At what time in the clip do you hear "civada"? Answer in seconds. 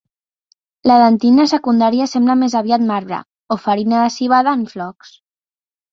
4.19-4.59